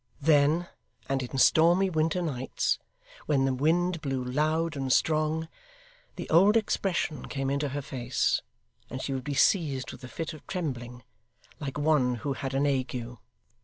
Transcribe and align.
Then, 0.23 0.67
and 1.07 1.21
in 1.21 1.37
stormy 1.37 1.91
winter 1.91 2.23
nights, 2.23 2.79
when 3.27 3.45
the 3.45 3.53
wind 3.53 4.01
blew 4.01 4.23
loud 4.23 4.75
and 4.75 4.91
strong, 4.91 5.47
the 6.15 6.27
old 6.31 6.57
expression 6.57 7.27
came 7.27 7.51
into 7.51 7.69
her 7.69 7.83
face, 7.83 8.41
and 8.89 8.99
she 8.99 9.13
would 9.13 9.23
be 9.23 9.35
seized 9.35 9.91
with 9.91 10.03
a 10.03 10.07
fit 10.07 10.33
of 10.33 10.47
trembling, 10.47 11.03
like 11.59 11.77
one 11.77 12.15
who 12.25 12.33
had 12.33 12.55
an 12.55 12.65
ague. 12.65 13.15